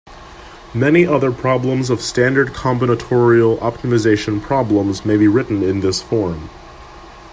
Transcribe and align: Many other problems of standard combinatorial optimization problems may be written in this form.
Many 0.73 1.05
other 1.05 1.31
problems 1.31 1.91
of 1.91 2.01
standard 2.01 2.53
combinatorial 2.55 3.59
optimization 3.59 4.41
problems 4.41 5.05
may 5.05 5.15
be 5.15 5.27
written 5.27 5.61
in 5.61 5.81
this 5.81 6.01
form. 6.01 6.49